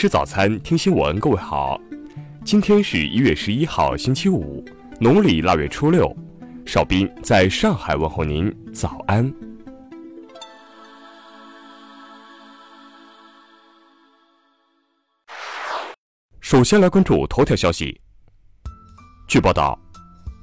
[0.00, 1.20] 吃早餐，听新闻。
[1.20, 1.78] 各位好，
[2.42, 4.64] 今天是一月十一号，星期五，
[4.98, 6.10] 农历腊月初六。
[6.64, 9.30] 邵斌在上海问候您，早安。
[16.40, 18.00] 首先来关注头条消息。
[19.28, 19.78] 据报道，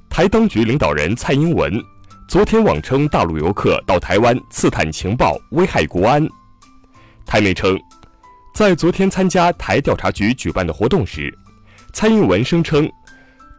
[0.08, 1.82] 台当局领导人蔡英文
[2.28, 6.24] 昨天妄称大陆游客到台湾刺探情报，危害国安。
[7.26, 7.76] 台媒称。
[8.58, 11.32] 在昨天参加台调查局举办的活动时，
[11.92, 12.90] 蔡英文声称，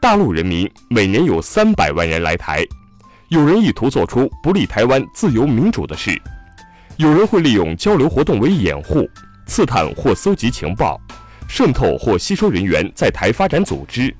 [0.02, 2.66] 大陆人民每年有三百万人来台，
[3.30, 6.22] 有人意图做出不利台湾自由民主的事，
[6.98, 9.10] 有人会利用交流活动为掩护，
[9.46, 11.00] 刺探或搜集情报，
[11.48, 14.14] 渗透或吸收人员在台发展组织。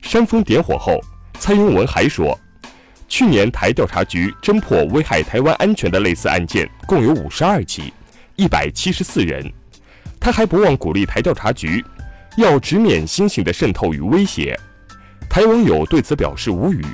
[0.00, 0.98] 煽风点火后，
[1.38, 2.34] 蔡英文还说，
[3.08, 7.92] 去年台调查局侦破危害台湾安全的类似案件共有五十二起，
[8.36, 9.44] 一百七十四人。
[10.20, 11.84] 他还不忘鼓励台调查局
[12.36, 14.58] 要直面新型的渗透与威胁。
[15.28, 16.84] 台网友对此表示无语，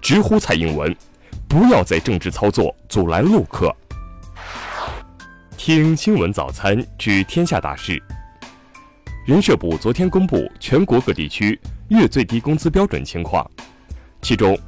[0.00, 0.94] 直呼蔡英文
[1.48, 3.74] 不要再政治操作阻拦陆客。
[5.56, 8.02] 听新闻早餐知天下大事。
[9.26, 13.48] 人社部昨天公布全国各地区月最低工资标准情况，
[14.20, 14.58] 其中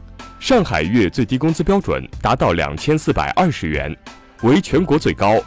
[0.40, 3.94] 上海月最低工资标准达到两千四百二十元，
[4.42, 5.38] 为全国最高。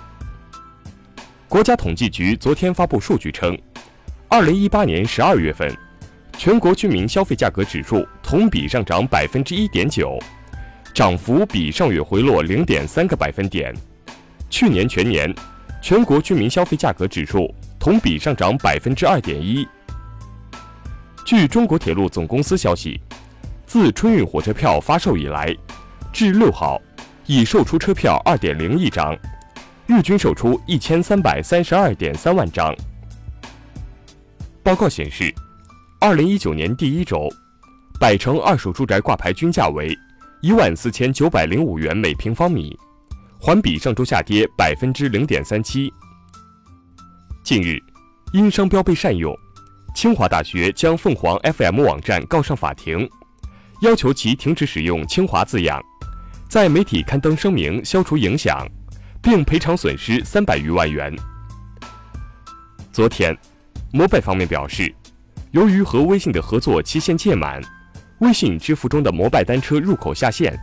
[1.50, 3.58] 国家统计局昨天发布数据称，
[4.28, 5.76] 二零一八年十二月份，
[6.38, 10.20] 全国居民消费价格指数同比上涨百分之一点九，
[10.94, 13.74] 涨幅比上月回落零点三个百分点。
[14.48, 15.34] 去年全年，
[15.82, 19.68] 全国居民消费价格指数同比上涨百分之二点一。
[21.26, 23.02] 据中国铁路总公司消息，
[23.66, 25.52] 自春运火车票发售以来，
[26.14, 26.80] 至六号，
[27.26, 29.18] 已售出车票二点零亿张。
[29.90, 32.76] 日均售出一千三百三十二点三万张。
[34.62, 35.34] 报告显示，
[36.00, 37.28] 二零一九年第一周，
[38.00, 39.98] 百城二手住宅挂牌均价为
[40.44, 42.78] 一万四千九百零五元每平方米，
[43.40, 45.92] 环比上周下跌百分之零点三七。
[47.44, 47.82] 近日，
[48.32, 49.36] 因商标被善用，
[49.96, 53.10] 清华大学将凤凰 FM 网站告上法庭，
[53.82, 55.82] 要求其停止使用“清华”字样，
[56.48, 58.68] 在媒体刊登声明消除影响。
[59.22, 61.14] 并赔偿损失三百余万元。
[62.92, 63.38] 昨天，
[63.92, 64.94] 摩拜方面表示，
[65.52, 67.62] 由于和微信的合作期限届满，
[68.20, 70.58] 微信支付中的摩拜单车入口下线，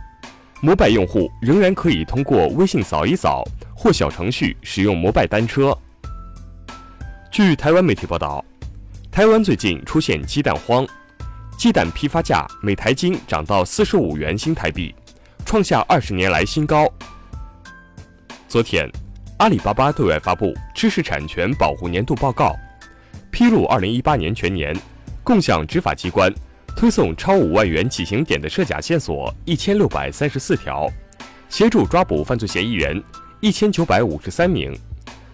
[0.61, 3.43] 摩拜用户仍然可以通过微信扫一扫
[3.75, 5.75] 或小程序使用摩拜单车。
[7.31, 8.43] 据台湾媒体报道，
[9.11, 10.85] 台湾最近出现鸡蛋荒，
[11.57, 14.93] 鸡蛋批发价每台斤涨到四十五元新台币，
[15.45, 16.87] 创下二十年来新高。
[18.47, 18.89] 昨天，
[19.39, 22.55] 阿里巴巴对外发布知识产权保护年度报告，
[23.29, 24.73] 披露2018年全年
[25.21, 26.33] 共向执法机关
[26.73, 30.89] 推送超五万元起刑点的涉假线索一千六百三十四条，
[31.49, 33.03] 协助抓捕犯罪嫌疑人
[33.41, 34.73] 一千九百五十三名，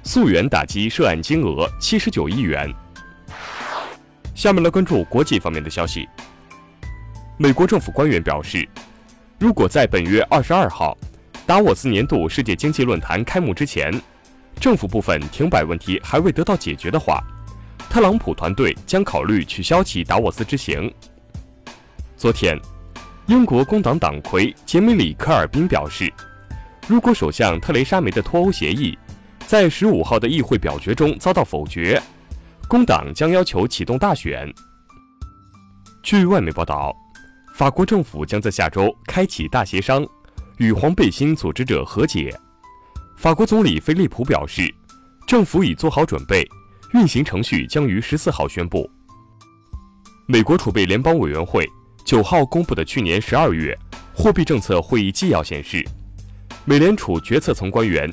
[0.02, 2.68] 溯源打击涉案金额七十九亿元。
[4.34, 6.09] 下面来关注国际方面的消息。
[7.38, 8.68] 美国政府官员表示，
[9.38, 10.97] 如果在本月二十二号。
[11.45, 13.93] 达沃斯年度世界经济论坛开幕之前，
[14.61, 17.21] 政府部分停摆问题还未得到解决的话，
[17.89, 20.91] 特朗普团队将考虑取消其达沃斯之行。
[22.15, 22.57] 昨天，
[23.27, 26.11] 英国工党党魁杰米里·科尔宾表示，
[26.87, 28.97] 如果首相特蕾莎梅的脱欧协议
[29.45, 32.01] 在十五号的议会表决中遭到否决，
[32.69, 34.49] 工党将要求启动大选。
[36.01, 36.95] 据外媒报道，
[37.53, 40.07] 法国政府将在下周开启大协商。
[40.58, 42.34] 与黄背心组织者和解。
[43.18, 44.74] 法国总理菲利普表示，
[45.28, 46.47] 政府已做好准备，
[46.94, 48.90] 运行程序将于十四号宣布。
[50.25, 51.68] 美国储备联邦委员会
[52.06, 53.78] 九号公布的去年十二月
[54.14, 55.86] 货币政策会议纪要显示，
[56.66, 58.09] 美联储决策层官员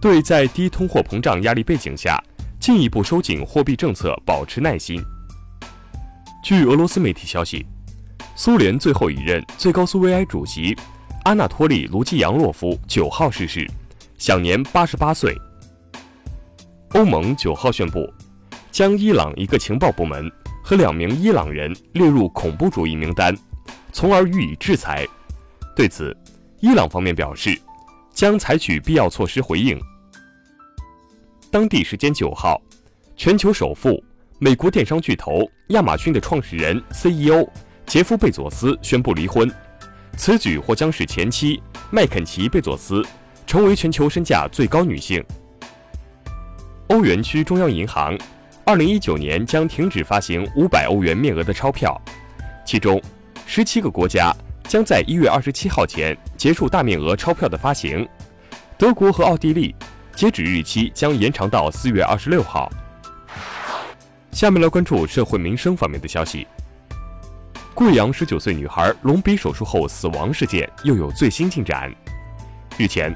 [0.00, 2.22] 对在低通货膨胀压力背景下
[2.58, 5.02] 进一步收紧货币政策保持耐心。
[6.42, 7.66] 据俄罗斯媒体消息，
[8.34, 10.76] 苏联最后一任最高苏维埃主席。
[11.24, 13.68] 阿纳托利·卢基扬洛夫九号逝世，
[14.16, 15.36] 享年八十八岁。
[16.94, 18.10] 欧盟九号宣布，
[18.72, 20.30] 将伊朗一个情报部门
[20.64, 23.36] 和两名伊朗人列入恐怖主义名单，
[23.92, 25.06] 从而予以制裁。
[25.76, 26.16] 对此，
[26.60, 27.60] 伊朗方面表示，
[28.14, 29.78] 将采取必要措施回应。
[31.50, 32.58] 当地时间九号，
[33.14, 34.02] 全球首富、
[34.38, 37.46] 美国电商巨头亚马逊的创始人 CEO
[37.84, 39.52] 杰夫·贝佐斯宣布离婚。
[40.16, 43.02] 此举或将使前妻麦肯齐·贝佐斯
[43.46, 45.24] 成为全球身价最高女性。
[46.88, 48.18] 欧元区中央银行
[48.64, 52.00] 二零一九年将停止发行五百欧元面额的钞票，
[52.66, 53.00] 其中
[53.46, 54.34] 十七个国家
[54.64, 58.06] 将在一月二十七号前结束大面额钞票的发行，
[58.76, 59.74] 德国和奥地利
[60.14, 62.70] 截止日期将延长到四月二十六号。
[64.32, 66.46] 下面来关注社会民生方面的消息。
[67.80, 71.90] 贵阳十九岁女孩隆鼻手术后死亡事件又有最新进展。
[72.76, 73.10] 日前，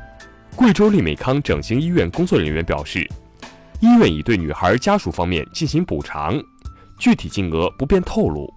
[0.56, 3.06] 贵州利美康整形医院工作人员表示，
[3.80, 6.42] 医院已对女孩家属方面进行补偿，
[6.98, 8.50] 具体金额不便透露。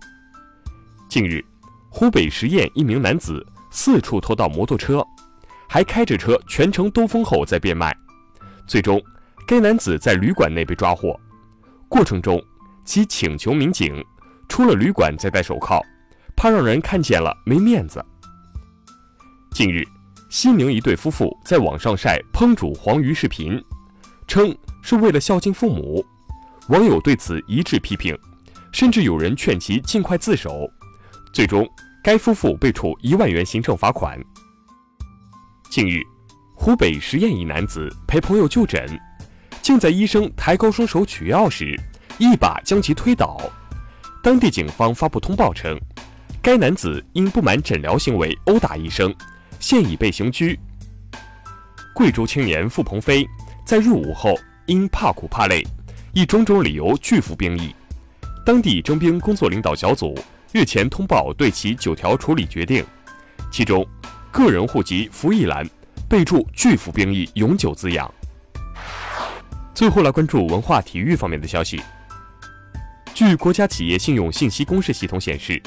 [1.10, 1.44] 近日，
[1.90, 5.06] 湖北十堰一名男子四处偷盗摩托车，
[5.68, 7.94] 还开着车全程兜风后再变卖，
[8.66, 8.98] 最终
[9.46, 11.20] 该男子在旅馆内被抓获。
[11.90, 12.42] 过程中，
[12.86, 14.02] 其请求民警
[14.48, 15.84] 出了旅馆再戴手铐，
[16.38, 18.02] 怕让人看见了没面子。
[19.52, 19.84] 近日，
[20.30, 23.60] 西宁一对夫妇在网上晒烹煮黄鱼视频，
[24.28, 26.06] 称是为了孝敬父母，
[26.70, 28.16] 网友对此一致批评，
[28.72, 30.70] 甚至有人劝其尽快自首。
[31.34, 31.68] 最终，
[32.04, 34.16] 该夫妇被处一万元行政罚款。
[35.72, 36.04] 近日，
[36.54, 38.88] 湖北十堰一男子陪朋友就诊。
[39.60, 41.78] 竟在医生抬高双手取药时，
[42.20, 43.38] 一把将其推倒。
[44.24, 45.78] 当地警方发布通报称，
[46.48, 49.14] 该男子因不满诊疗行为殴打医生，
[49.60, 50.58] 现已被刑拘。
[51.94, 53.28] 贵州青年付鹏飞
[53.66, 54.34] 在入伍后
[54.66, 55.62] 因怕苦怕累，
[56.14, 57.76] 以种种理由拒服兵役。
[58.46, 60.18] 当地征兵工作领导小组
[60.54, 62.82] 日前通报对其九条处理决定，
[63.52, 63.86] 其中
[64.32, 65.70] 个人户籍服役栏
[66.08, 68.10] 备注“拒服兵役永久”字样。
[69.74, 71.82] 最后来关注文化体育方面的消息。
[73.14, 75.62] 据国家企业信用信息公示系统显示，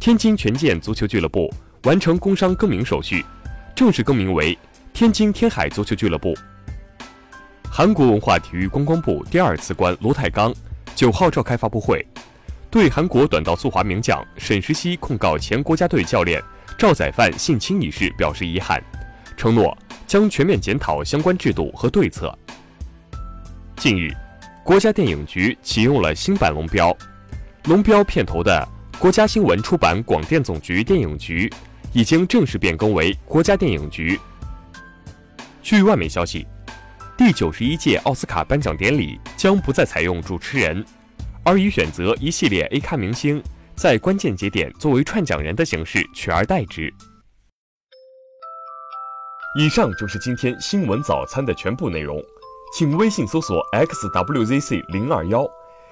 [0.00, 1.52] 天津权健足球俱乐部
[1.82, 3.24] 完成工商更名手续，
[3.74, 4.56] 正式更名为
[4.92, 6.36] 天津天海足球俱乐部。
[7.68, 10.54] 韩国文化体育观光部第二次官罗泰刚
[10.94, 12.06] 九号召开发布会，
[12.70, 16.40] 对韩国短道速滑名将沈石溪控告前国家队教练
[16.78, 18.80] 赵宰范性侵一事表示遗憾，
[19.36, 22.32] 承诺将全面检讨相关制度和对策。
[23.76, 24.14] 近日，
[24.62, 26.96] 国家电影局启用了新版龙标，
[27.64, 28.66] 龙标片头的
[28.98, 31.48] “国家新闻出版广电总局电影局”
[31.94, 34.18] 已经正式变更为国家电影局。
[35.62, 36.44] 据外媒消息，
[37.16, 40.84] 第九十一届奥斯卡颁奖典礼将不再采用主持人，
[41.44, 43.40] 而以选择一系列 A 咖明星
[43.76, 46.92] 在关键节点作为串讲人的形式取而代之。
[49.60, 52.20] 以上就是今天新闻早餐的全部内容。
[52.76, 55.48] 请微信搜索 xwzc 零二幺，